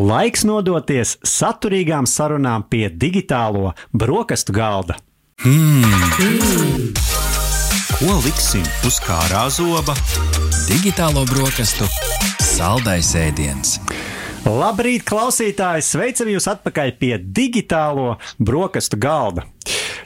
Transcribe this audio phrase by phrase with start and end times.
[0.00, 4.96] Laiks nodoties saturīgām sarunām pie digitālo brokastu galda.
[5.44, 6.94] Mm.
[7.98, 9.92] Ko liksim uz kārā zoba?
[10.70, 11.84] Digitālo brokastu
[12.40, 13.76] saldais ēdiens.
[14.48, 15.84] Labrīt, klausītāji!
[15.84, 19.44] Sveicam jūs atpakaļ pie digitālo brokastu galda.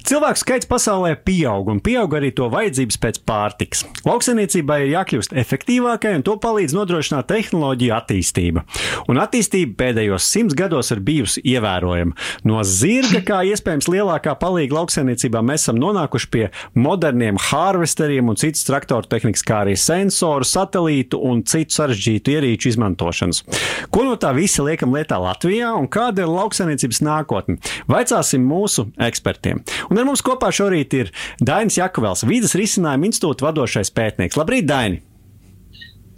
[0.05, 3.87] Cilvēku skaits pasaulē pieaug, un pieaug arī to vajadzības pēc pārtikas.
[4.05, 8.67] Lauksaimniecībai ir jākļūst efektīvākai, un to palīdz nodrošināt tehnoloģiju attīstība.
[9.09, 12.13] Un attīstība pēdējos simts gados ir bijusi ievērojama.
[12.45, 16.45] No zirga, kā iespējams lielākā palīga lauksaimniecībā, mēs esam nonākuši pie
[16.77, 23.41] moderniem harvesteriem un citas traktoru tehnikas, kā arī sensoru, satelītu un citu sarežģītu ierīču izmantošanas.
[23.89, 27.57] Ko no tā visa liekam lietā Latvijā un kāda ir lauksaimniecības nākotne?
[27.89, 29.65] Vaicāsim mūsu ekspertiem.
[29.95, 34.35] Un ar mums kopā šorīt ir Dainis Jakavels, Vīdas risinājuma institūta vadošais pētnieks.
[34.35, 34.99] Labrīt, Daini!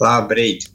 [0.01, 0.71] Labrīt!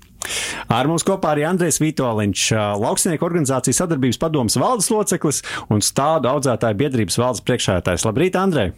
[0.70, 2.44] Ar mums kopā arī Andrēs Vitoļņš,
[2.78, 5.42] lauksnieku organizācijas sadarbības padomas valdes loceklis
[5.74, 8.06] un stādu audzētāju biedrības valdes priekšsēdētājs.
[8.06, 8.70] Labrīt, Andrej!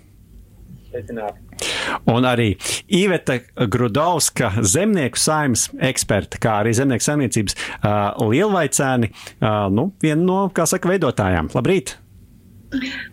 [2.13, 2.47] Un arī
[2.95, 3.41] Iveta
[3.75, 10.69] Grudovska, zemnieku saimnes eksperta, kā arī zemnieku saimniecības uh, lielvaicēni, uh, nu, viena no, kā
[10.69, 11.51] saka, veidotājām.
[11.59, 11.97] Labrīt!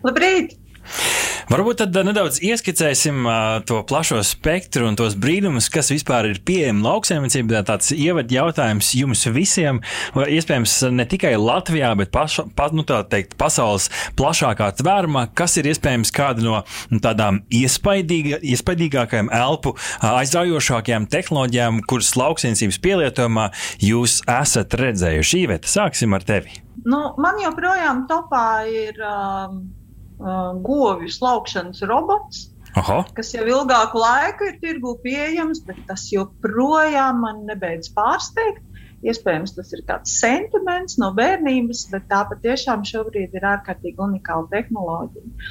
[0.07, 0.60] Labrīt!
[1.51, 6.79] Varbūt tad nedaudz ieskicēsim uh, to plašo spektru un tos brīnumus, kas vispār ir pieejami
[6.85, 7.63] lauksaimniecībā.
[7.67, 9.81] Tāds ievad jautājums jums visiem,
[10.15, 16.13] iespējams, ne tikai Latvijā, bet paša, pat, nu, teikt, pasaules plašākā tvērumā, kas ir iespējams
[16.15, 16.61] kāda no
[16.93, 19.75] nu, tādām iespaidīgākajām, elpu
[20.07, 23.49] aizraujošākajām tehnoloģijām, kuras lauksaimniecības pielietojumā
[23.83, 25.43] jūs esat redzējuši.
[25.43, 26.61] Īveta, sāksim ar tevi.
[26.87, 28.95] Nu, man joprojām topā ir.
[29.03, 29.80] Um
[30.21, 32.47] uh, govju slaukšanas robots.
[32.79, 33.01] Aha.
[33.17, 38.61] Kas jau ilgāku laiku ir tirgu pieejams, bet tas joprojām man nebeidz pārsteigt.
[39.01, 45.47] Iespējams, tas ir kāds sentiments no bērnības, bet tā patiešām šobrīd ir ārkārtīgi unikāla tehnoloģija.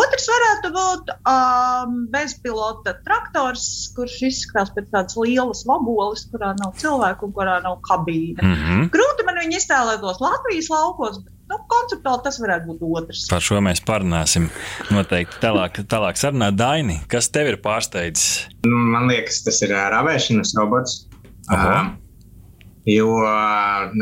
[0.00, 7.28] Otrs varētu būt um, bezpilota traktors, kurš izskatās pēc tādas lielas vaboles, kurā nav cilvēku
[7.28, 8.42] un kurā nav kabīne.
[8.42, 8.90] Mm -hmm.
[8.96, 13.22] Grūti man viņu iztēlētos Latvijas laukos, bet Nu, konceptuāli tas varētu būt otrs.
[13.30, 14.50] Par šo mēs parunāsim
[14.92, 16.50] noteikti tālāk, tālāk sarunā.
[16.52, 18.50] Daini, kas tev ir pārsteidzis?
[18.68, 21.00] Nu, man liekas, tas ir ravēšanas robots.
[21.48, 21.78] Aha.
[21.78, 21.96] Uh,
[22.88, 23.14] jo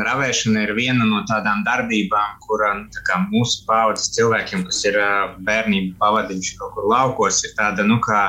[0.07, 4.99] ravēšana ir viena no tādām darbībām, kurā nu, kā mūsu paudzes cilvēkiem, kas ir
[5.47, 8.21] bērnību pavadījuši kaut kur laukos, ir tāda, nu, kā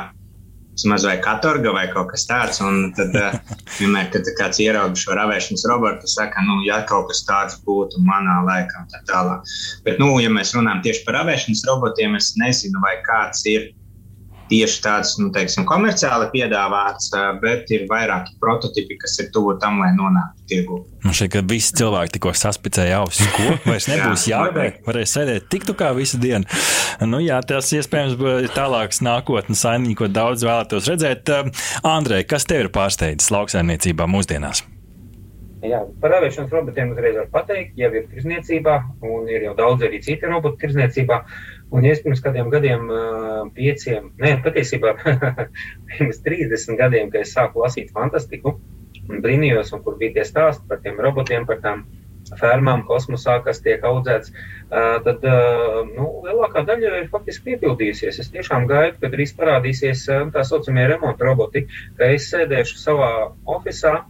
[0.78, 2.60] vismaz vai katorga vai kaut kas tāds.
[2.62, 3.38] Un tad, eh,
[3.80, 8.38] vienmēr, kad kāds ierauga šo ravēšanas robotu, saka, nu, ja kaut kas tāds būtu manā
[8.46, 9.42] laikā, tā tālāk.
[9.86, 13.72] Bet, nu, ja mēs runājam tieši par ravēšanas robotiem, es nezinu, vai kāds ir
[14.50, 17.10] tieši tāds nu, teiksim, komerciāli piedāvāts,
[17.42, 20.80] bet ir vairāki prototipi, kas ir tuvu tam, lai nonāktu tirgu.
[21.04, 23.28] Man šķiet, ka visi cilvēki tikko saspicēja ausis.
[23.36, 23.58] Ko?
[23.68, 26.48] Vairs nebūs jā, jābeig, varēs sēdēt tiktu kā visu dienu.
[27.04, 31.30] Nu, jā, tas iespējams ir tālāks nākotnes saimnieks, ko daudz vēlētos redzēt.
[31.86, 34.64] Andrej, kas tev ir pārsteidzis lauksaimniecībā mūsdienās?
[35.58, 39.98] Jā, par ravēšanas robotiem uzreiz var pateikt, jau ir tirzniecībā, un ir jau daudz arī
[40.04, 41.16] citi roboti tirzniecībā.
[41.74, 42.88] Un ja es pirms kādiem gadiem,
[43.56, 44.94] pieciem, ne, patiesībā
[45.90, 48.56] pirms 30 gadiem, kad es sāku lasīt fantastiku
[49.08, 51.84] un brīnījos, un kur bija tie stāsti par tiem robotiem, par tām
[52.36, 54.32] fermām kosmosā, kas tiek audzēts,
[55.04, 55.24] tad
[55.94, 58.20] nu, lielākā daļa ir faktiski piepildījusies.
[58.20, 61.64] Es tiešām gaidu, kad drīz parādīsies tā saucamie remonta roboti,
[61.96, 63.10] ka es sēdēšu savā
[63.56, 64.04] oficiālā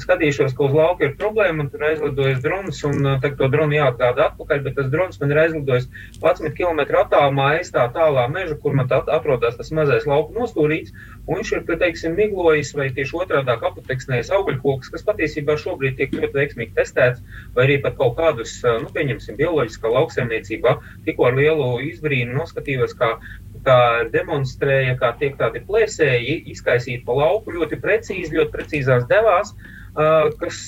[0.00, 3.76] skatīšos, ka uz lauka ir problēma, un tur aizlidojas drons, un uh, tagad to dronu
[3.76, 5.88] jāatgāda atpakaļ, bet tas drons man ir aizlidojis
[6.22, 10.94] 11 km attālumā aiz tā tālā meža, kur man atrodas tas mazais lauka nostūrīts,
[11.26, 16.40] un viņš ir, teiksim, miglojis vai tieši otrādā apateksnējis augļkoks, kas patiesībā šobrīd tiek ļoti
[16.40, 17.20] veiksmīgi testēts,
[17.56, 22.96] vai arī pat kaut kādus, uh, nu, pieņemsim, bioloģiskā lauksaimniecībā, tikko ar lielu izbrīnu noskatījos,
[22.96, 23.18] kā
[23.62, 29.52] kā demonstrēja, kā tiek tādi plēsēji izkaisīti pa lauku ļoti precīzi, ļoti precīzās devās.
[29.52, 30.62] Uh, kas,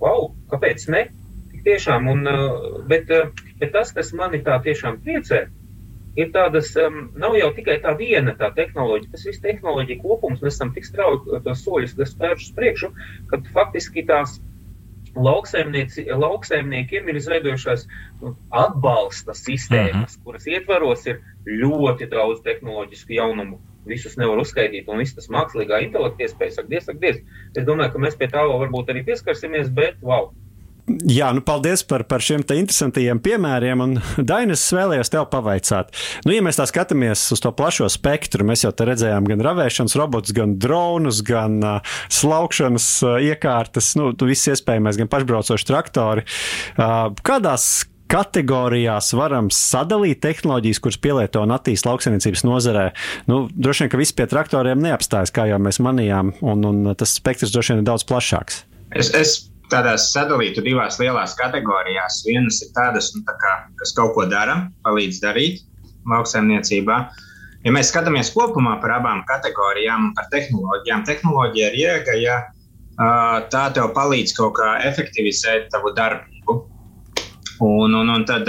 [0.00, 1.06] wow, kāpēc ne?
[1.66, 2.26] Tiešām, un,
[2.86, 3.10] bet,
[3.58, 5.46] bet tas, kas mani tā tiešām priecē,
[6.16, 6.72] ir tādas,
[7.18, 11.40] nav jau tikai tā viena tā tehnoloģija, tas viss tehnoloģija kopums, mēs esam tik strauji
[11.44, 12.92] tos soļus spēruši priekšu,
[13.30, 14.38] ka faktiski tās
[15.16, 17.86] lauksaimniekiem ir izveidojušās
[18.22, 20.04] nu, atbalsta sistēmas, uh mhm.
[20.04, 20.24] -huh.
[20.24, 26.26] kuras ietvaros ir ļoti daudz tehnoloģisku jaunumu visus nevar uzskaitīt, un viss tas mākslīgā intelekta
[26.26, 27.22] iespējas, saka, diez, saka, diez.
[27.54, 30.32] Es domāju, ka mēs pie tā vēl varbūt arī pieskarsimies, bet wow!
[30.86, 33.82] jā, nu paldies par, par šiem interesantajiem piemēriem.
[33.82, 33.96] Un,
[34.30, 35.92] Dainis, es vēlējos tev pavaicāt.
[36.26, 39.98] Nu, ja mēs tā skatāmies uz to plašo spektru, mēs jau te redzējām gan ravēšanas
[39.98, 46.26] robotus, gan dronus, gan uh, slaukšanas uh, iekārtas, nu, viss iespējamais, gan pašbraucoši traktori.
[46.76, 52.86] Uh, kādās kategorijās varam sadalīt tehnoloģijas, kuras pielieto un attīstīja lauksaimniecības nozarē.
[53.30, 57.16] Nu, droši vien, ka viss pie traktoriem neapstājas, kā jau mēs manījām, un, un tas
[57.18, 58.62] spektrs droši vien ir daudz plašāks.
[58.96, 59.36] Es, es
[59.72, 62.22] tādās sadalītu divās lielās kategorijās.
[62.26, 65.64] Vienas ir tādas, nu, tā kā, kas kaut ko dara, palīdz darīt
[66.06, 67.00] lauksaimniecībā.
[67.66, 72.36] Ja mēs skatāmies kopumā par abām kategorijām un par tehnoloģijām, tehnoloģija ir jēga, ja
[73.50, 76.35] tā tev palīdz kaut kā efektivizēt tavu darbību.
[77.64, 78.48] Un, un, un tad,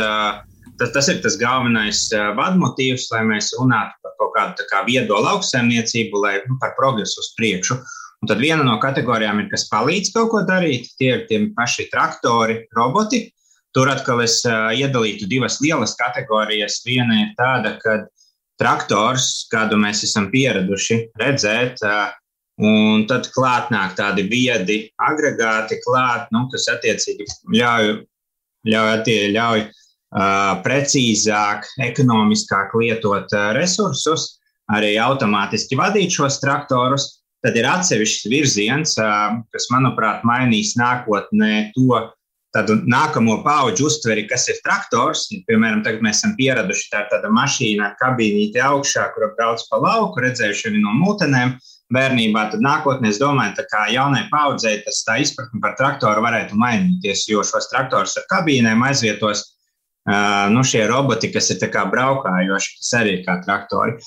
[0.80, 2.02] tas, tas ir tas galvenais
[2.38, 7.32] vadmotīvs, lai mēs runātu par kaut kādu kā viedo lauksaimniecību, lai nu, par progresu uz
[7.40, 7.80] priekšu.
[8.22, 10.90] Un tad viena no kategorijām ir, kas palīdz kaut ko darīt.
[10.98, 13.28] Tie ir tie paši traktori, roboti.
[13.76, 16.80] Tur atkal es uh, iedalītu divas lielas kategorijas.
[16.86, 18.00] Viena ir tāda, ka
[18.58, 22.08] traktors, kādu mēs esam pieraduši redzēt, uh,
[22.58, 27.92] un tad klāt nāk tādi viedi agregāti, klāt, nu, kas attiecīgi ļauj,
[28.72, 34.36] ļauj, ļauj uh, precīzāk, ekonomiskāk lietot uh, resursus,
[34.74, 37.14] arī automātiski vadīt šos traktorus.
[37.46, 42.00] Tad ir atsevišķs virziens, kas, manuprāt, mainīs nākotnē to
[42.56, 45.28] tādu nākamo pauģu uztveri, kas ir traktors.
[45.50, 50.24] Piemēram, tagad mēs esam pieraduši tā tāda mašīna ar kabīnīti augšā, kur brauc pa lauku,
[50.26, 51.54] redzējuši arī no mūtenēm.
[51.94, 57.30] Bērnībā, tad nākotnē, es domāju, ka jaunai paudzei tas tā izpratne par traktoru varētu mainīties,
[57.32, 59.46] jo šos traktorus ar kabīnēm aizvietos
[60.08, 61.60] Uh, nu, šie roboti, kas ir
[61.92, 63.98] braukājoši, tas arī ir kā traktori.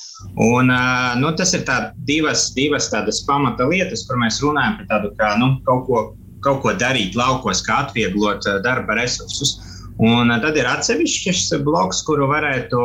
[0.41, 4.87] Un, uh, nu, tas ir tā, divas, divas tādas pamata lietas, kur mēs runājam par
[4.95, 6.01] tādu kā, nu, kaut, ko,
[6.41, 9.59] kaut ko darīt laukos, kā atvieglot uh, darba resursus.
[10.01, 12.81] Un tad ir atsevišķs bloks, kuru varētu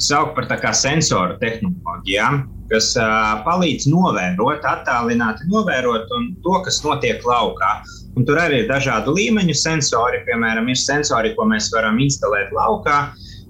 [0.00, 6.08] saukt par sensoru tehnoloģijām, kas uh, palīdz novērot, attālināti novērot
[6.44, 7.82] to, kas notiek laukā.
[8.16, 10.18] Un tur arī ir dažādu līmeņu sensori.
[10.26, 12.98] Piemēram, ir sensori, ko mēs varam instalēt laukā,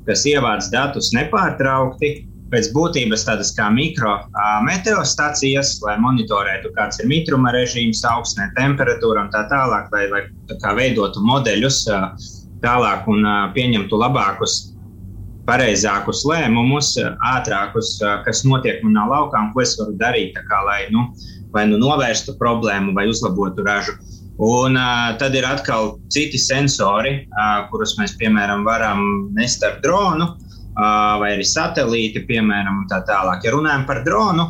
[0.07, 2.29] kas ievāc datus nepārtraukti.
[2.53, 9.47] Pēc būtības tādas kā mikrometeostacijas, lai monitorētu, kāds ir mitruma režīms, augsnē temperatūra un tā
[9.49, 10.23] tālāk, lai, lai
[10.61, 11.89] tā veidotu modeļus
[12.61, 13.25] tālāk un
[13.57, 14.72] pieņemtu labākus,
[15.49, 16.95] pareizākus lēmumus,
[17.33, 17.97] ātrākus,
[18.27, 21.09] kas notiek manā laukā un ko es varu darīt, kā, lai nu,
[21.55, 23.97] vai nu novērstu problēmu vai uzlabotu ražu.
[24.43, 29.03] Un uh, tad ir atkal citi sensori, uh, kurus mēs, piemēram, varam
[29.37, 33.45] nest ar dronu uh, vai arī satelīti, piemēram, tā tālāk.
[33.45, 34.49] Ja runājam par dronu,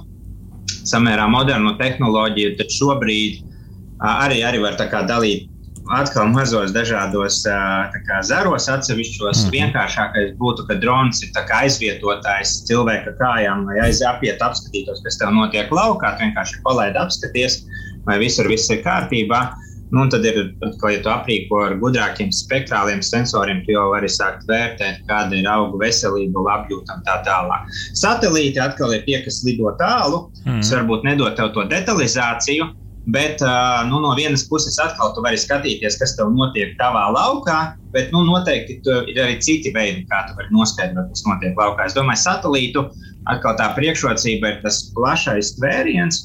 [0.87, 4.79] samērā modernu tehnoloģiju, tad šobrīd uh, arī, arī var
[5.11, 5.52] dalīt
[5.91, 9.47] atkal mazos dažādos kā, zaros, atsevišķos.
[9.47, 9.53] Mm.
[9.57, 16.15] Vienkāršākais būtu, ka drons ir aizvietotājs cilvēka kājām, lai aiziet, apskatītos, kas tev notiek laukā.
[16.21, 17.63] Vienkārši palaidi apskaties,
[18.07, 19.51] vai visur viss ir kārtībā.
[19.93, 20.39] Nu, tad ir,
[20.81, 25.49] ko, ja tu aprīko ar gudrākiem spektrāliem sensoriem, tu jau vari sākt vērtēt, kāda ir
[25.53, 27.67] auga veselība, labjūta un tā tālāk.
[28.01, 30.63] Satelīti atkal ir tie, kas lido tālu, mm.
[30.63, 32.71] kas varbūt nedod tev to detalizāciju.
[33.11, 33.41] Bet
[33.89, 38.21] nu, no vienas puses, atkal tu vari skatīties, kas tev notiek tavā laukā, bet nu,
[38.29, 38.79] noteikti
[39.11, 41.89] ir arī citi veidi, kā tu vari noskaidrot, kas notiek laukā.
[41.89, 42.85] Es domāju, satelītu
[43.33, 46.21] atkal tā priekšrocība ir tas plašais tvēriens,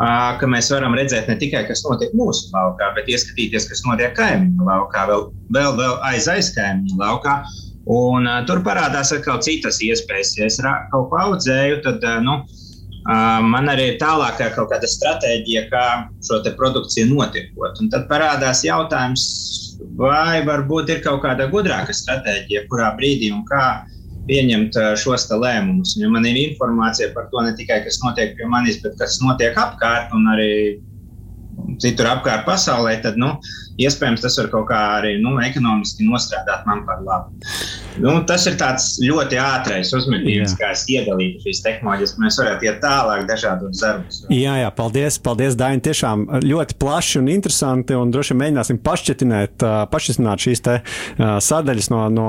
[0.00, 4.70] ka mēs varam redzēt ne tikai, kas notiek mūsu laukā, bet ieskatīties, kas notiek kaimiņu
[4.70, 5.26] laukā, vēl,
[5.56, 7.40] vēl, vēl aiz aizkaimiņu laukā.
[7.90, 10.34] Un, uh, tur parādās atkal citas iespējas.
[10.38, 10.58] Ja es
[10.92, 12.59] kaut ko audzēju, tad uh, nu, uh,
[13.10, 15.84] man arī ir tālākā kaut kāda stratēģija, kā
[16.26, 17.80] šo produkciju notiekot.
[17.82, 19.24] Un tad parādās jautājums,
[19.98, 23.82] vai varbūt ir kaut kāda gudrāka stratēģija, kurā brīdī un kā
[24.28, 25.96] pieņemt šos lēmumus.
[25.98, 29.58] Ja man ir informācija par to ne tikai, kas notiek pie manis, bet kas notiek
[29.58, 30.52] apkārt un arī
[31.82, 33.34] citur apkārt pasaulē, tad nu,
[33.80, 37.34] iespējams tas var kaut kā arī nu, ekonomiski nostrādāt man par labu.
[38.00, 42.14] Nu, tas ir ļoti ātrais uzmetums, kā es iedalītu šīs tehnoloģijas.
[42.22, 44.20] Mēs varētu iet tālāk, dažādos darbos.
[44.32, 45.82] Jā, jā, paldies, paldies Daini.
[45.84, 47.96] Tiešām ļoti plaši un interesanti.
[47.98, 50.76] Un droši vien mēģināsim pašķetināt, pašķetināt šīs te,
[51.18, 52.28] sadaļas no, no,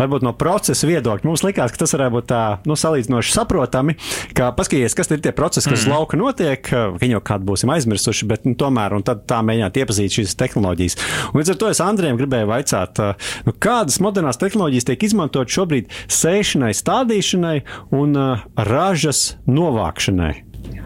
[0.00, 1.28] varbūt no procesa viedokļa.
[1.28, 3.96] Mums likās, ka tas varētu būt tā, nu, salīdzinoši saprotami,
[4.36, 5.92] ka paskatīties, kas ir tie procesi, kas mm.
[5.92, 6.72] lauka notiek.
[7.02, 10.91] Viņi jau kādu būsim aizmirsuši, bet nu, tomēr, un tad tā mēģināt iepazīt šīs tehnoloģijas.
[11.32, 13.02] Un līdz ar to es Andriem gribēju vaicāt,
[13.46, 17.58] nu, kādas modernās tehnoloģijas tiek izmantot šobrīd sēšanai, stādīšanai
[17.98, 20.34] un uh, ražas novākšanai.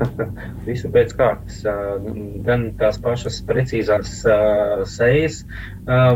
[0.68, 1.60] visu pēc kārtas.
[2.46, 4.12] Gan tās pašas precīzās
[4.92, 5.42] sejas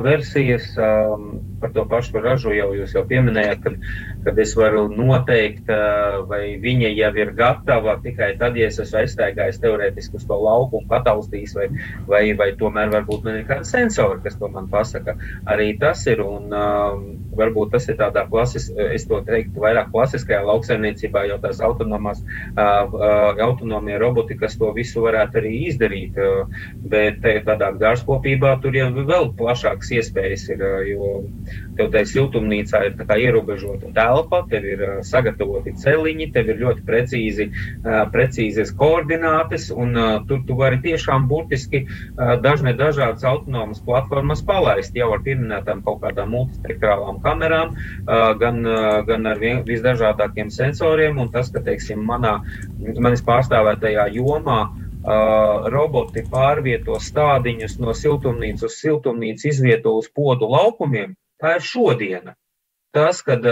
[0.04, 0.68] versijas,
[1.60, 3.78] par to pašu ražu jau jūs jau pieminējāt, kad,
[4.24, 5.70] kad es varu noteikt,
[6.28, 10.80] vai viņa jau ir gatava tikai tad, ja es esmu aizstaigājis teorētiski uz to lauku
[10.80, 11.68] un pataustījis, vai,
[12.10, 15.16] vai, vai tomēr varbūt man ir kāds sensori, kas to man pasaka.
[15.48, 16.52] Arī tas ir, un
[17.40, 22.22] varbūt tas ir tādā klasis, es to teiktu, vairāk klasiskajā lauksaimniecībā, jau tās autonomās,
[22.56, 26.18] autonomie roboti, kas to visu varētu arī izdarīt,
[26.92, 31.12] bet tādā dārzkopībā tur jau vēl plašākas iespējas ir, jo
[31.78, 37.48] tev tai siltumnīcā ir ierobežota telpa, tev ir sagatavoti celiņi, tev ir ļoti precīzi,
[38.12, 39.96] precīzes koordinātes, un
[40.28, 41.84] tur tu vari tiešām burtiski
[42.44, 47.29] dažne dažādas autonomas platformas palaist jau ar pieminētām kaut kādām multispektrālām kamerām,
[48.40, 48.60] gan,
[49.06, 52.40] gan ar visdažādākiem sensoriem, tas, ka, teiksim, manā,
[52.98, 54.62] manis pārstāvētajā jomā
[55.00, 62.34] Uh, roboti pārvieto stādiņus no siltumnīcas uz siltumnīcu, izvieto uz podu laukumiem, tā ir šodiena.
[62.90, 63.44] Tas, kad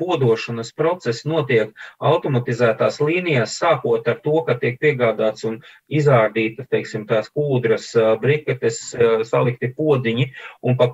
[0.00, 5.58] podošanas process notiek automatizētās līnijās, sākot ar to, ka tiek piegādāts un
[5.92, 7.90] izrādītas, teiksim, tās kūdras,
[8.22, 8.80] briketes,
[9.28, 10.30] salikti podiņi,
[10.64, 10.88] un pa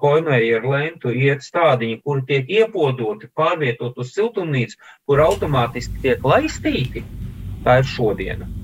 [0.58, 7.04] ar lentu iet stādiņi, kuri tiek iepodoti, pārvietot uz siltumnīcu, kur automātiski tiek laistīti,
[7.62, 8.59] tā ir šodiena.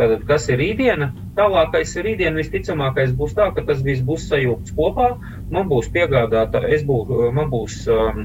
[0.00, 1.10] Tātad, kas ir rītdiena?
[1.36, 2.38] Tālākais ir rītdiena.
[2.40, 5.10] Visticamākais būs tā, ka tas viss būs sajūgts kopā.
[5.52, 8.22] Man būs piegādāta, es būs, man būs um,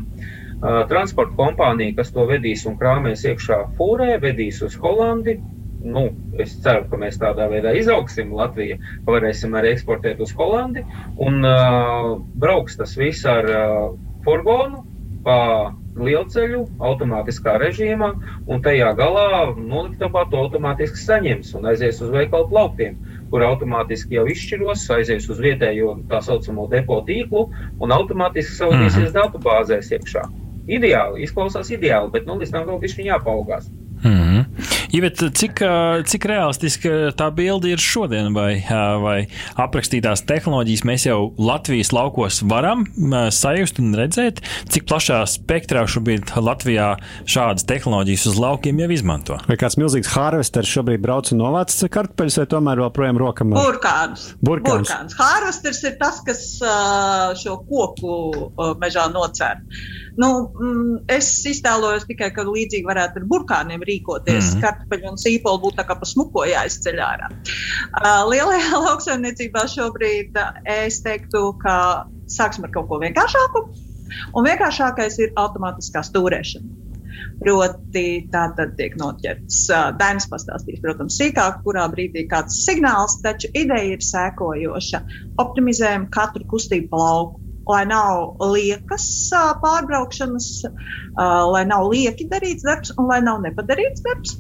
[0.62, 5.36] uh, transporta kompānija, kas to vedīs un krāmēs iekšā fūrē, vedīs uz Holandi.
[5.86, 6.08] Nu,
[6.41, 10.86] es ceru, ka mēs tādā veidā izaugsim Latviju, ka varēsim arī eksportēt uz Holandi.
[11.27, 14.86] Un uh, brauks tas viss ar uh, furgonu
[15.25, 15.38] pa
[15.96, 18.12] lielceļu automātiskā režīmā,
[18.51, 22.98] un tajā galā noliktavā to automātiski saņems un aizies uz veikalu plauktiem,
[23.32, 27.48] kur automātiski jau izšķiros, aizies uz vietējo tā saucamo depo tīklu
[27.79, 29.17] un automātiski savadīsies mm -hmm.
[29.17, 30.27] datubāzēs iekšā.
[30.65, 33.70] Ideāli, izklausās ideāli, bet nu līdz tam vēl viņš jāpaugās.
[34.03, 34.75] Mm -hmm.
[34.95, 35.59] Ivet, cik,
[36.07, 38.61] cik realistiska tā bilde ir šodien, vai,
[39.03, 39.15] vai
[39.59, 42.85] aprakstītās tehnoloģijas mēs jau Latvijas laukos varam
[43.33, 44.39] sajust un redzēt,
[44.71, 46.93] cik plašā spektrā šobrīd Latvijā
[47.27, 49.41] šādas tehnoloģijas uz laukiem jau izmanto?
[49.49, 53.51] Vai kāds milzīgs harvesters šobrīd brauc un novāc kartupeļus, vai tomēr joprojām rokam?
[53.57, 54.29] Burkāns.
[54.39, 54.87] Burkāns.
[54.87, 55.19] Burkāns.
[55.19, 56.47] Harvesters ir tas, kas
[57.43, 58.15] šo koku
[58.79, 59.59] mežā nocēr.
[60.15, 64.45] Nu, mm, es iztēlojos tikai, ka līdzīgi varētu ar burkāniem rīkoties.
[64.45, 64.62] Mm -hmm.
[64.63, 67.29] Kartupeļi un sīpoli būtu tā kā pa smuko jāizceļ ārā.
[68.31, 70.39] Lielajā lauksaimniecībā šobrīd
[70.77, 71.75] es teiktu, ka
[72.27, 73.67] sāksim ar kaut ko vienkāršāku.
[74.34, 76.84] Un vienkāršākais ir automātiskā stūrēšana.
[77.39, 79.65] Proti, tā tad tiek noķerts.
[80.00, 85.01] Dainis pastāstīs, protams, sīkāk, kurā brīdī kāds signāls, taču ideja ir sēkojoša.
[85.43, 89.05] Optimizējam katru kustību pa lauku lai nav liekas
[89.62, 90.50] pārbraukšanas,
[91.53, 94.39] lai nav lieki darīts darbs un lai nav nepadarīts darbs.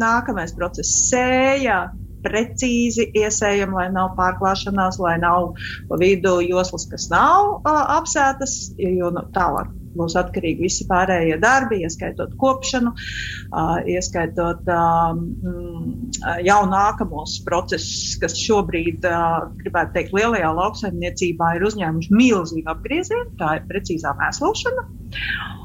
[0.00, 1.84] Nākamais process- sēja.
[2.24, 5.50] Precīzi iesējam, lai nav pārklāšanās, lai nav
[5.90, 11.80] pa vidu joslas, kas nav uh, apsētas, jo nu, tālāk būs atkarīgi visi pārējie darbi,
[11.86, 12.94] ieskaitot kopšanu,
[13.94, 14.68] ieskaitot
[16.48, 19.06] jau nākamos procesus, kas šobrīd,
[19.62, 24.88] gribētu teikt, lielajā lauksaimniecībā ir uzņēmuši milzīgu apgriezienu, tā ir precīzā mēslošana.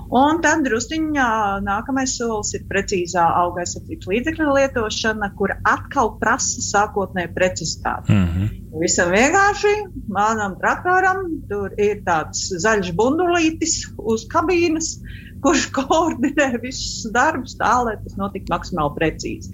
[0.10, 1.30] Un tad druskuļā
[1.62, 8.16] nākamais solis ir precīzā auga aizsardzības līdzekļu lietošana, kur atkal prasa sākotnēju precizitāti.
[8.16, 8.82] Mm -hmm.
[8.82, 9.74] Visam vienkārši
[10.10, 14.96] manam traktoram tur ir tāds zaļš bundulītis uz kabīnes,
[15.46, 19.54] kurš koordinē visus darbus tā, lai tas notiktu maksimāli precīzi.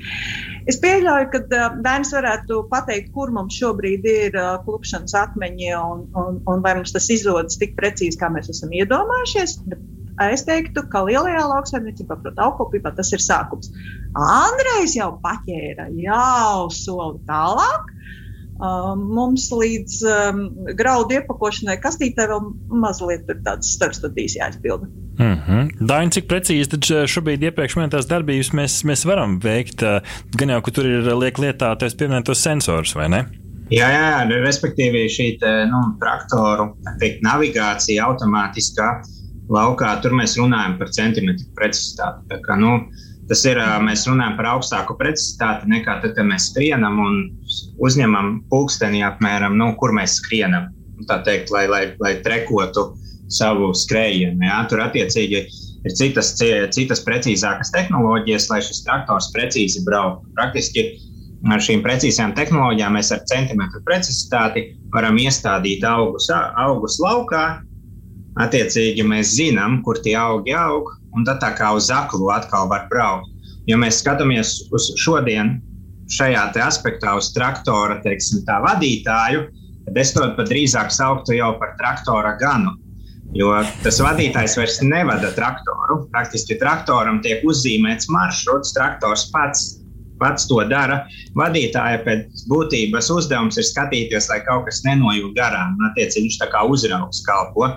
[0.71, 1.43] Es pieļauju, ka
[1.83, 7.09] Dainis varētu pateikt, kur mums šobrīd ir klupšanas akmeņi un, un, un vai mums tas
[7.09, 9.59] izdodas tik precīzi, kā mēs esam iedomājušies.
[9.67, 9.83] Bet
[10.24, 13.72] Es teiktu, ka lielajā lauksaimniecībā, protams, augkopībā tas ir sākums.
[14.15, 17.91] Andrejs jau paķēra jau soli tālāk.
[18.55, 20.38] Um, mums līdz um,
[20.79, 24.88] graudu iepakošanai kastītē vēl mazliet ir tāds starpstadijas jāizpilda.
[25.19, 25.88] Mm -hmm.
[25.89, 29.84] Daini, cik precīzi tad šobrīd iepriekš minētās darbības mēs, mēs varam veikt?
[30.39, 33.25] Gan jau, ka tur ir liek lietā, tas pieminētos sensors, vai ne?
[33.74, 35.27] Jā, jā, respektīvi šī
[35.72, 39.01] nu, traktoru teikt, navigācija automātiskā
[39.51, 42.39] laukā, tur mēs runājam par centimetru precizitāti.
[42.45, 42.77] Kā, nu,
[43.29, 47.19] tas ir, mēs runājam par augstāku precizitāti nekā tad, kad mēs skrienam un
[47.83, 50.71] uzņemam pulksteni apmēram, nu, kur mēs skrienam.
[51.09, 52.93] Tā teikt, lai, lai, lai trekotu
[53.31, 54.45] savu skrējienu.
[54.45, 55.41] Jā, tur attiecīgi
[55.85, 56.33] ir citas,
[56.73, 60.29] citas precīzākas tehnoloģijas, lai šis traktors precīzi brauktu.
[60.37, 60.85] Praktiski
[61.51, 67.45] ar šīm precīzām tehnoloģijām mēs ar centimetru precizitāti varam iestādīt augus, augus laukā.
[68.42, 72.89] Attiecīgi mēs zinām, kur tie augi aug, un tad tā kā uz aklu atkal var
[72.92, 73.32] braukt.
[73.65, 75.56] Ja mēs skatāmies uz šodien,
[76.12, 79.48] šajā aspektā uz traktora teiksim, vadītāju,
[79.88, 82.75] tad es to pat drīzāk sauktu jau par traktora ganu.
[83.36, 86.06] Jo tas vadītājs vairs nevada traktoru.
[86.13, 89.65] Praktiski traktoram tiek uzzīmēts maršruts, traktors pats,
[90.22, 91.01] pats to dara.
[91.36, 95.75] Vadītāja pēc būtības uzdevums ir skatīties, lai kaut kas nenojūg garām.
[95.89, 97.74] Attiecīgi viņš tā kā uzraugs kalpo.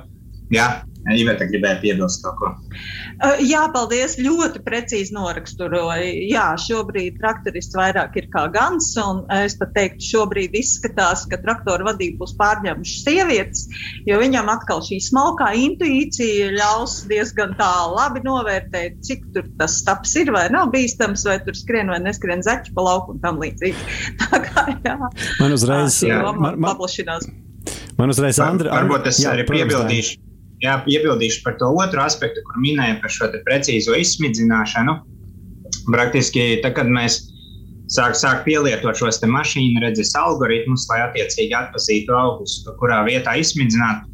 [0.55, 0.69] Jā,
[1.17, 2.49] Iveta gribēja piebilst kaut ko.
[3.19, 4.19] Uh, jā, paldies.
[4.21, 6.11] Ļoti precīzi noraksturoja.
[6.29, 11.89] Jā, šobrīd traktorists vairāk ir kā gans, un es pat teiktu, šobrīd izskatās, ka traktoru
[11.89, 13.65] vadību būs pārņēmušas sievietes,
[14.09, 20.15] jo viņam atkal šī smalkā intuīcija ļaus diezgan tā labi novērtēt, cik tur tas taps
[20.21, 23.99] ir vai nav bīstams, vai tur skrien vai neskrien zaķi pa lauku un tam līdzīgi.
[24.27, 24.97] Tā kā jā.
[25.41, 27.31] Man uzreiz, jā, man, man, paplašinās.
[27.99, 30.28] Man uzreiz, Andra, varbūt es jā, arī piebildīšu.
[30.63, 34.97] Jā, iebildīšu par to otru aspektu, kur minēja par šo precīzo izsmidzināšanu.
[35.93, 37.21] Praktiski, tad, kad mēs
[37.93, 44.05] sāk, sāk pielietot šos mašīnu redzes algoritmus, lai attiecīgi atpazītu augus, kurā vietā izsmidzināt,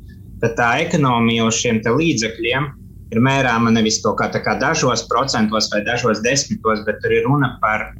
[0.42, 2.70] tad tā ekonomija uz šiem līdzekļiem
[3.14, 7.54] ir mērāma nevis to kā, kā dažos procentos vai dažos desmitos, bet tur ir runa
[7.62, 7.92] par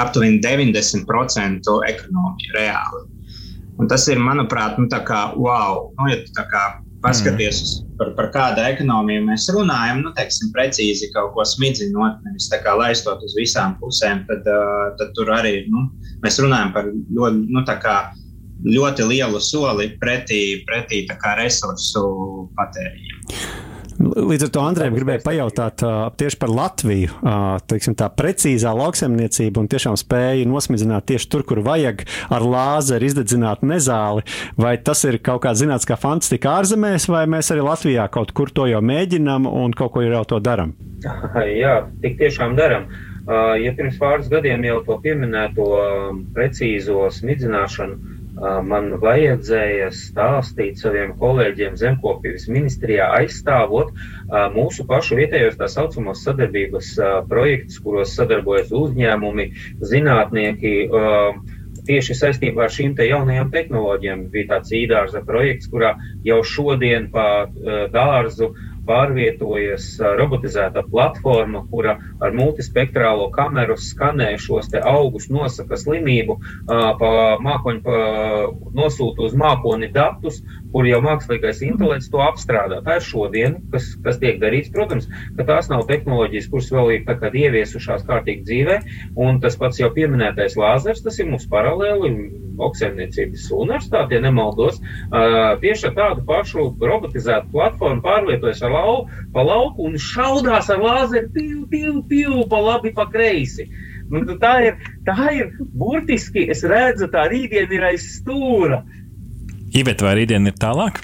[0.00, 3.04] aptuveni 90% ekonomiju reāli.
[3.80, 5.88] Un tas ir, manuprāt, nu, tā kā wow.
[5.98, 6.64] Nu, ja tā kā
[7.02, 7.96] paskaties, mm.
[7.98, 12.76] par, par kādu ekonomiju mēs runājam, nu, teiksim, precīzi kaut ko smidzinot, nevis tā kā
[12.78, 15.88] laistot uz visām pusēm, tad, uh, tad tur arī nu,
[16.24, 17.64] mēs runājam par ļoti, nu,
[18.62, 21.04] ļoti lielu soli pretī, pretī
[21.40, 22.06] resursu
[22.58, 23.71] patēriņiem.
[24.02, 27.10] Līdz ar to Andrejam gribēju pajautāt uh, tieši par Latviju.
[27.20, 33.06] Uh, teiksim, tā precīzā lauksaimniecība un tiešām spēja nosmidzināt tieši tur, kur vajag ar lāzeru
[33.06, 34.24] izdedzināt mezāli.
[34.58, 38.50] Vai tas ir kaut kā zināms, kā fantastika ārzemēs, vai mēs arī Latvijā kaut kur
[38.50, 40.74] to jau mēģinām un kaut ko jau to darām?
[41.02, 42.90] Jā, tik tiešām darām.
[43.22, 45.68] Uh, ja pirms pāris gadiem jau to pieminēto
[46.34, 53.92] precīzo smidzināšanu man vajadzēja stāstīt saviem kolēģiem zemkopības ministrijā, aizstāvot
[54.54, 56.94] mūsu pašu vietējos tā saucamos sadarbības
[57.28, 60.76] projektus, kuros sadarbojas uzņēmumi, zinātnieki.
[61.82, 67.24] Tieši saistībā ar šīm te jaunajām tehnoloģijām bija tāds īdārza projekts, kurā jau šodien pa
[67.90, 69.86] dārzu uh, pārvietojas
[70.18, 78.00] robotizēta platforma, kura ar multispektrālo kameru skanē šos augus, nosaka slimību, pa mākoņu pa,
[78.76, 80.42] nosūta uz mākoni datus,
[80.72, 82.80] kur jau mākslīgais intelekts to apstrādā.
[82.86, 84.72] Tā ir šodien, kas, kas tiek darīts.
[84.72, 88.78] Protams, ka tās nav tehnoloģijas, kuras vēl ir ieviesušās kārtīgi dzīvē,
[89.20, 92.12] un tas pats jau pieminētais lāzers, tas ir mums paralēli
[92.58, 94.80] lauksaimniecības universitātē, ja nemaldos.
[94.80, 98.96] Uh, tieši ar tādu pašu robotizētu platformu pārvietojas ar lau,
[99.34, 103.68] pa lauku un šaudās ar lāzeru piu, piu, piu, pa labi, pa kreisi.
[104.12, 108.82] Nu, tā, ir, tā ir burtiski, es redzu, tā rītdiena ir aiz stūra.
[109.72, 111.00] Iveta, vai rītdiena ir tālāk?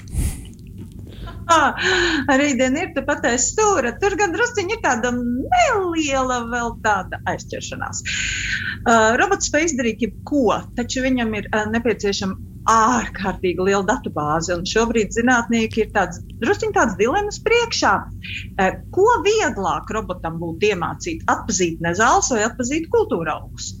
[2.41, 3.95] Rītdien ir tepat aiz stūra.
[4.01, 8.03] Tur gan drusciņi ir tāda neliela vēl tāda aizķeršanās.
[8.79, 14.53] Uh, robots spēj izdarīt jebko, taču viņam ir uh, nepieciešama ārkārtīgi liela datu bāze.
[14.55, 17.93] Un šobrīd zinātnieki ir tāds, druskuļi tāds dilemmas priekšā.
[18.05, 21.25] Uh, ko vieglāk robotam būtu iemācīt?
[21.31, 23.73] Atpazīt nezāles vai atpazīt kultūra augus?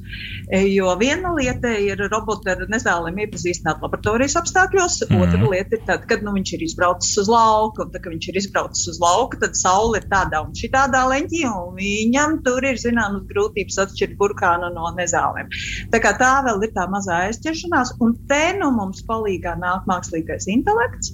[0.49, 5.19] Jo viena lieta ir robota ar nezālēm iepazīstināt laboratorijas apstākļos, mm.
[5.21, 7.85] otra lieta ir tad, kad nu, viņš ir izbraucis uz lauka.
[7.85, 11.43] Un, tad, kad viņš ir izbraucis uz lauka, tad saule ir tādā un šitādā leņķī,
[11.51, 15.53] un viņam tur ir zināmas grūtības atšķirt burkānu no nezālēm.
[15.93, 21.13] Tā, tā vēl ir tā mazā aizķeršanās, un te nu mums palīdzīgā nāk mākslīgais intelekts,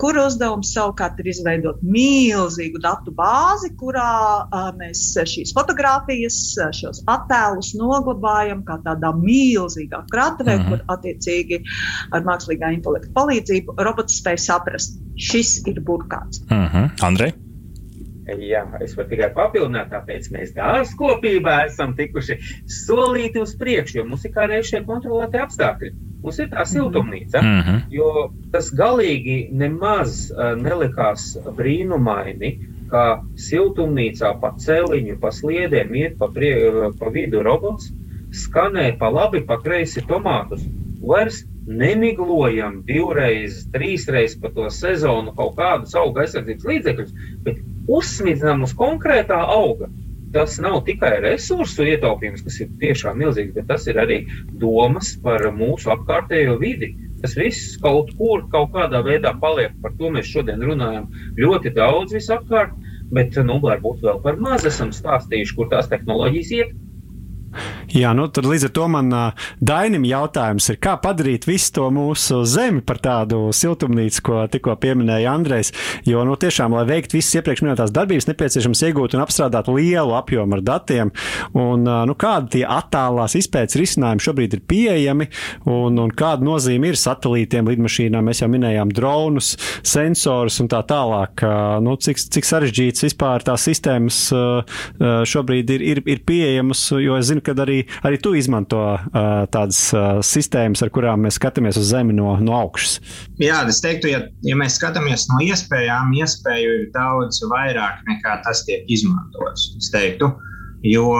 [0.00, 4.46] kur uzdevums savukārt ir izveidot milzīgu datu bāzi, kurā
[4.78, 6.40] mēs šīs fotogrāfijas,
[6.76, 10.68] šos attēlus noglabājam kā tādā milzīgā krātuvē, mm -hmm.
[10.70, 11.62] kur attiecīgi
[12.12, 16.42] ar mākslīgā intelekta palīdzību robots spēj saprast, šis ir burkāns.
[16.50, 16.90] Mm -hmm.
[17.06, 17.49] Andrej?
[18.38, 22.36] Jā, es varu tikai papildināt, tāpēc mēs dārzkopībā esam tikuši
[22.70, 25.92] solīti uz priekšu, jo mums ir kā reiz šie kontrolēti apstākļi.
[26.22, 27.80] Mums ir tā siltumnīca, mm -hmm.
[27.96, 32.52] jo tas galīgi nemaz uh, nelikās brīnumaini,
[32.90, 36.54] ka siltumnīcā pa celiņu, pa sliedēm iet pa, prie,
[36.98, 37.90] pa vidu robots,
[38.30, 40.66] skanē pa labi, pa kreisi tomātus.
[41.00, 47.12] Vairs nemiglojam divreiz, trīsreiz pa to sezonu kaut kādus auga aizsardzības līdzekļus,
[47.46, 47.60] bet
[47.98, 49.90] uzsmidzinām uz konkrētā auga.
[50.30, 54.20] Tas nav tikai resursu ietaupījums, kas ir tiešām milzīgs, bet tas ir arī
[54.62, 56.92] domas par mūsu apkārtējo vidi.
[57.20, 59.74] Tas viss kaut kur, kaut kādā veidā paliek.
[59.82, 62.78] Par to mēs šodien runājam ļoti daudz visapkārt,
[63.10, 66.78] bet nu, varbūt vēl par maz esam stāstījuši, kur tās tehnoloģijas iet.
[67.90, 71.88] Jā, nu tad līdz ar to man uh, Dainim jautājums ir, kā padarīt visu to
[71.90, 75.72] mūsu zemi par tādu siltumnīcu, ko tikko pieminēja Andrejs.
[76.06, 80.58] Jo, nu tiešām, lai veiktu visas iepriekš minētās darbības, nepieciešams iegūt un apstrādāt lielu apjomu
[80.58, 81.10] ar datiem.
[81.50, 85.26] Un, uh, nu, kādi tie attālās izpētes risinājumi šobrīd ir pieejami
[85.66, 91.42] un, un kāda nozīme ir satelītiem, lidmašīnām, mēs jau minējām dronus, sensorus un tā tālāk.
[91.42, 94.22] Uh, nu, cik, cik sarežģīts vispār tās sistēmas
[95.00, 99.00] šobrīd ir, ir, ir pieejamas, jo es zinu, ka arī arī tu izmanto uh,
[99.52, 102.98] tādas uh, sistēmas, ar kurām mēs skatāmies uz Zemi no, no augšas.
[103.42, 108.64] Jā, es teiktu, ja, ja mēs skatāmies no iespējām, iespēju ir daudz vairāk nekā tas
[108.68, 109.72] tiek izmantots.
[109.90, 110.30] Teiktu,
[110.86, 111.10] jo,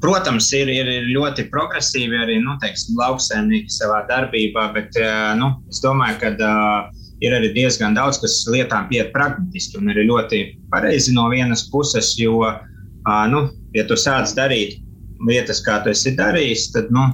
[0.00, 4.96] Protams, ir, ir ļoti progresīvi arī nu, teiksim, lauksaimnieki savā darbībā, bet
[5.36, 10.00] nu, es domāju, ka uh, ir arī diezgan daudz, kas lietām pieiet pragmatiski un ir
[10.08, 13.44] ļoti pareizi no vienas puses, jo, uh, nu,
[13.76, 14.78] ja tu sāc darīt
[15.26, 17.04] lietas, kā tu esi darījis, tad, nu,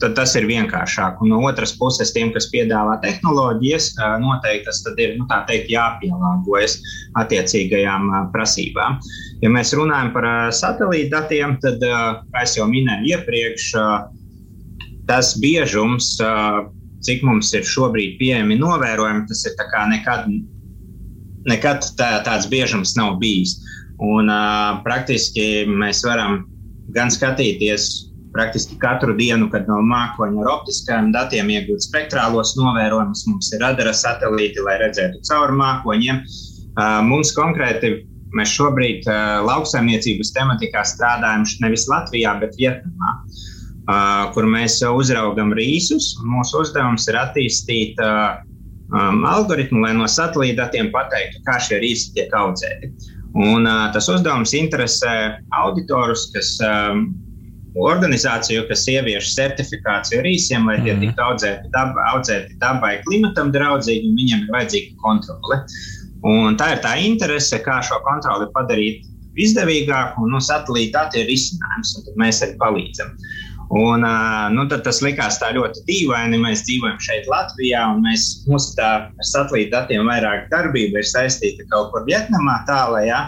[0.00, 1.20] tad tas ir vienkāršāk.
[1.22, 6.78] Un no otras puses, tiem, kas piedāvā tehnoloģijas, noteikti tas ir nu, teikt, jāpielāgojas
[7.20, 8.98] attiecīgajām prasībām.
[9.44, 11.82] Ja mēs runājam par satelīta datiem, tad,
[12.32, 13.70] kā jau minēju iepriekš,
[15.06, 16.16] tas biežums,
[17.06, 19.54] cik mums ir šobrīd pieejami novērojami, tas ir
[19.92, 20.26] nekad,
[21.46, 23.60] nekad tā, tāds biežums nav bijis.
[24.02, 26.42] Un, uh, praktiski mēs varam
[26.94, 28.06] gan skatīties
[28.36, 33.24] praktiski katru dienu, kad no mākoņa ar optiskajiem datiem iegūt spektrālos novērojumus.
[33.30, 36.20] Mums ir radara satelīti, lai redzētu cauri mākoņiem.
[37.08, 37.94] Mums konkrēti
[38.36, 39.08] mēs šobrīd
[39.46, 43.14] lauksaimniecības tematikā strādājam nevis Latvijā, bet Vietnamā,
[44.36, 46.12] kur mēs uzraugam rīsus.
[46.28, 52.36] Mūsu uzdevums ir attīstīt um, algoritmu, lai no satelīta datiem pateiktu, kā šie rīsi tiek
[52.36, 52.92] audzēti.
[53.36, 55.14] Un, uh, tas uzdevums interesē
[55.58, 57.10] auditorus, kas um,
[57.76, 61.02] organizāciju, kas ievieš certifikāciju rīsiem, lai tie mm.
[61.04, 65.60] tiktu audzēti, dab, audzēti dabai, klimatam draudzīgi, un viņiem ir vajadzīga kontrole.
[66.26, 69.04] Un tā ir tā interese, kā šo kontroli padarīt
[69.36, 73.12] izdevīgāku, un no satelīta ir risinājums, un mēs arī palīdzam.
[73.74, 74.04] Un,
[74.54, 76.38] nu, tas likās tā ļoti dīvaini.
[76.38, 78.90] Mēs dzīvojam šeit, Latvijā, un mēs, mūsu tā,
[79.26, 83.24] satelīta datiem vairāk darbība ir saistīta kaut kur Vietnamā, tālākajā.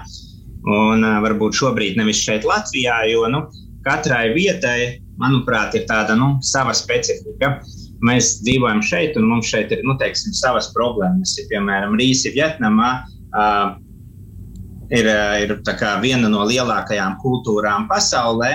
[0.68, 3.44] Un varbūt šobrīd nevis šeit, Latvijā, jo nu,
[3.87, 7.59] katrai vietai, manuprāt, ir tāda nu, sava specifika.
[8.05, 11.35] Mēs dzīvojam šeit, un mums šeit ir nu, teiksim, savas problēmas.
[11.40, 12.92] Ir, piemēram, rīsi Vietnamā.
[13.29, 13.74] Uh,
[14.94, 15.09] ir,
[15.42, 15.55] ir
[16.03, 18.53] viena no lielākajām kultūrām pasaulē,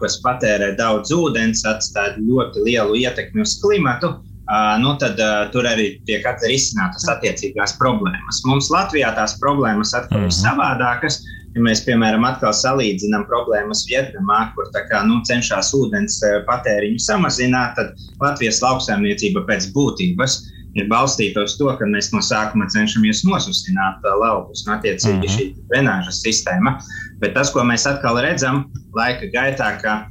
[0.00, 5.66] kas patērē daudz ūdens, atstāja ļoti lielu ietekmi uz klimatu, uh, nu tad uh, tur
[5.66, 8.42] arī tiek risinātas attiecīgās problēmas.
[8.46, 10.38] Mums Latvijā tās problēmas atkal ir mhm.
[10.38, 11.22] savādākas.
[11.54, 16.16] Ja mēs, piemēram, atkal salīdzinām problēmas Vietnamā, kur kā, nu, cenšas ūdens
[16.48, 20.40] patēriņu samazināt, tad Latvijas lauksaimniecība pēc būtības
[20.74, 25.36] ir balstīta uz to, ka mēs no sākuma cenšamies nosusināt laukus un, attiecīgi, mm -hmm.
[25.36, 26.74] šī drenāžas sistēma.
[27.20, 28.64] Bet tas, ko mēs atkal redzam
[28.96, 30.04] laika gaitā, ka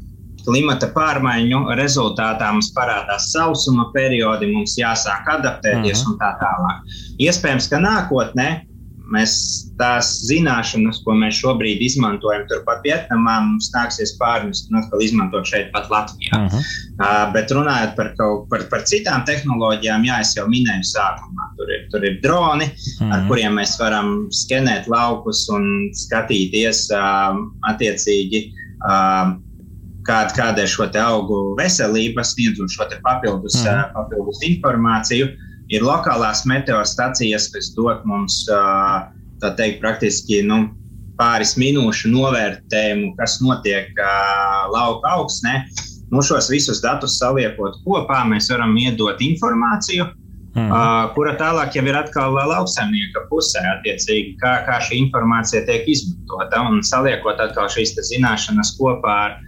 [0.44, 6.12] klimata pārmaiņu rezultātā mums parādās sausuma periodi, mums jāsāk adaptēties mm -hmm.
[6.12, 6.96] un tā tālāk.
[7.28, 8.50] Iespējams, ka nākotnē
[9.14, 9.34] mēs
[9.80, 15.72] tās zināšanas, ko mēs šobrīd izmantojam, turpat Vietnamā, mums nāksies pārnest un atkal izmantot šeit,
[15.76, 16.40] pat Latvijā.
[16.40, 16.66] Uh -huh.
[16.98, 18.12] uh, bet runājot par,
[18.50, 22.74] par, par citām tehnoloģijām, jā, es jau minēju sākumā, tur ir, tur ir droni, uh
[22.74, 23.14] -huh.
[23.14, 23.30] ar mhm.
[23.30, 27.40] kuriem mēs varam skenēt laukus un skatīties uh,
[27.72, 28.52] attiecīgi.
[28.84, 29.40] Uh,
[30.04, 33.68] Kāda, kāda ir šo augu veselība, sniedzot šo papildus, mm.
[33.72, 35.30] uh, papildus informāciju.
[35.32, 38.44] Uh, Ir lokālās meteorostacijas, kas dod mums
[39.58, 40.68] teikt, praktiski nu,
[41.20, 43.90] pāris minūšu novērtējumu, kas notiek
[44.74, 45.64] lauka augstnē.
[46.14, 50.06] Nu, šos visus datus saliekot kopā, mēs varam iedot informāciju,
[50.54, 50.68] mm.
[50.68, 56.62] uh, kura tālāk jau ir atkal lauksaimnieka pusē, attiecīgi, kā, kā šī informācija tiek izmantota.
[56.70, 59.40] Un saliekot atkal šīs zināšanas kopā ar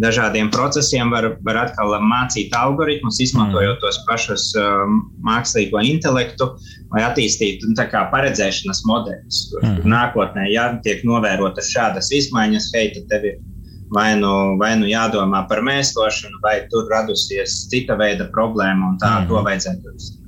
[0.00, 3.82] dažādiem procesiem var, var atkal mācīt algoritmus, izmantojot mm.
[3.84, 6.50] tos pašus um, mākslīgo intelektu,
[6.94, 7.76] lai attīstītu nu,
[8.12, 9.42] paredzēšanas modeļus.
[9.62, 9.78] Mm.
[9.92, 13.40] Nākotnē, ja tiek novērotas šādas izmaiņas, hei, tad tev ir
[13.94, 19.12] vai nu, vai nu jādomā par mēslošanu, vai tur radusies cita veida problēma, un tā
[19.20, 19.28] mm.
[19.30, 20.25] to vajadzētu risināt.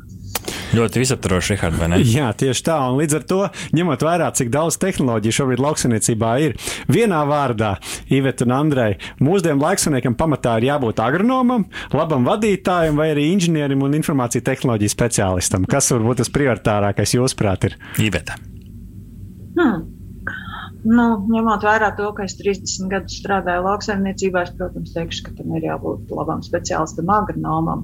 [0.77, 2.01] Ļoti visaptvaroši, Rihard, vai ne?
[2.19, 2.77] Jā, tieši tā.
[2.91, 3.41] Un līdz ar to,
[3.77, 6.57] ņemot vērā, cik daudz tehnoloģiju šobrīd lauksaimniecībā ir,
[6.93, 7.75] vienā vārdā,
[8.13, 13.97] Iveta un Andrei, mūsdienu lauksaimniekam pamatā ir jābūt agronomam, labam vadītājam vai arī inženierim un
[13.99, 15.69] informāciju tehnoloģiju speciālistam.
[15.71, 17.79] Kas varbūt tas prioritārākais jūsuprāt ir?
[18.05, 18.37] Iveta.
[19.59, 19.87] Hmm.
[20.87, 25.57] Nu, ņemot vērā to, ka es 30 gadus strādāju lauksaimniecībā, es, protams, teikšu, ka tam
[25.59, 27.83] ir jābūt labam speciālistam, agronomam.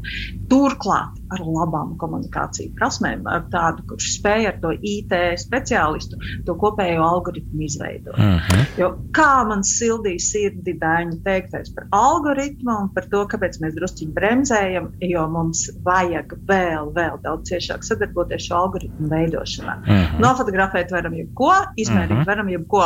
[0.53, 7.03] Turklāt ar labām komunikāciju prasmēm, ar tādu, kurš spēj ar to IT speciālistu to kopējo
[7.05, 8.19] algoritmu izveidot.
[8.19, 8.65] Mm -hmm.
[8.79, 14.13] Jo kā man sildīja sirdi bērnu teiktais par algoritmu un par to, kāpēc mēs druskuļi
[14.15, 19.77] bremzējam, jo mums vajag vēl, vēl daudz ciešāk sadarboties šo algoritmu veidošanā.
[19.77, 20.21] Mm -hmm.
[20.21, 22.27] Nofotografēt varam jebko, izmērīt Mhm.
[22.27, 22.85] varam jebko,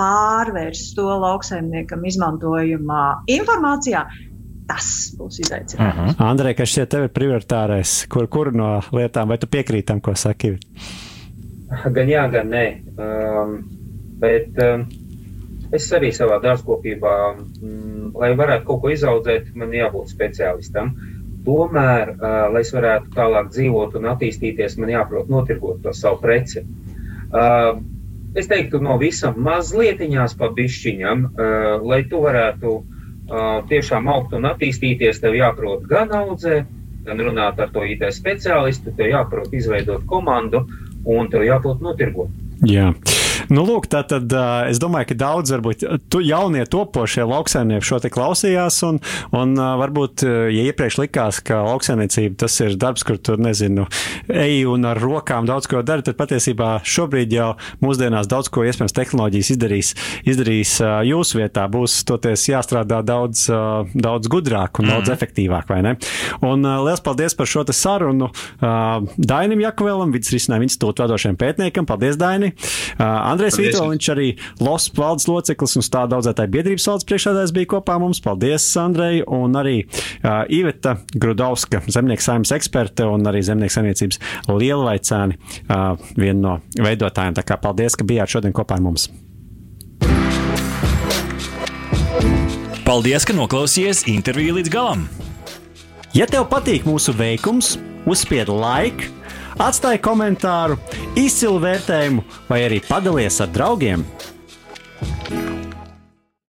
[0.00, 4.06] pārvērst to lauksaimniekam izmantojamā informācijā.
[4.70, 5.96] Tas būs izaicinājums.
[5.96, 6.24] Mm -hmm.
[6.30, 7.94] Andrei, kas šķiet tev ir prioritārais?
[8.08, 10.54] Kur, kur no lietām, vai tu piekrīti tam, ko saki?
[11.96, 12.64] Gan jā, gan nē.
[12.98, 13.52] Um,
[14.18, 14.84] bet um,
[15.72, 17.14] es arī savā dārzkopībā,
[17.62, 20.90] mm, lai varētu kaut ko izaudzēt, man jābūt speciālistam.
[21.46, 26.64] Tomēr, uh, lai es varētu tālāk dzīvot un attīstīties, man jāprot notirgot to savu preci.
[27.30, 27.78] Uh,
[28.34, 32.99] es teiktu, no visam mazlietiņās pa bišķiņam, uh, lai tu varētu uh,
[33.70, 36.68] tiešām augt un attīstīties, tev jāprot gan audzēt,
[37.06, 40.64] gan runāt ar to IT speciālistu, tev jāprot izveidot komandu
[41.06, 42.32] un tev jāprot notirgot.
[42.66, 42.90] Jā.
[43.54, 45.82] Nu, lūk, tā tad uh, es domāju, ka daudz varbūt
[46.12, 49.00] tu jaunie topošie lauksaimnieki šo te klausījās, un,
[49.34, 53.88] un uh, varbūt, ja iepriekš likās, ka lauksaimniecība tas ir darbs, kur tur, nezinu,
[54.30, 57.48] ej un ar rokām daudz ko dari, tad patiesībā šobrīd jau
[57.82, 59.92] mūsdienās daudz ko iespējams tehnoloģijas izdarīs,
[60.30, 64.94] izdarīs uh, jūsu vietā, būs toties jāstrādā daudz, uh, daudz gudrāk un mm.
[64.94, 65.96] daudz efektīvāk, vai ne?
[66.46, 71.40] Un uh, liels paldies par šo te sarunu uh, Dainim Jakuvēlam, vidas risinājuma institūta vadošajam
[71.40, 71.90] pētniekam.
[71.90, 72.54] Paldies, Daini!
[72.54, 73.04] Uh,
[73.40, 73.76] Paldies.
[73.76, 74.26] Vito, viņš arī
[74.60, 78.20] LOSP valdes loceklis un stāda audzētāju biedrības valdes priekšādājs bija kopā mums.
[78.24, 85.40] Paldies, Andrej, un arī uh, Iveta Grudovska, zemnieku saimnes eksperte un arī zemnieku saimniecības lielvaicēni,
[85.68, 87.38] uh, viena no veidotājiem.
[87.40, 89.08] Tā kā paldies, ka bijāt šodien kopā ar mums.
[92.86, 95.06] Paldies, ka noklausījāties interviju līdz galam!
[96.10, 97.76] Ja tev patīk mūsu veikums,
[98.10, 99.06] uzspied like,
[99.58, 100.78] atstāj komentāru,
[101.18, 104.06] izcilu vērtējumu vai arī padalies ar draugiem.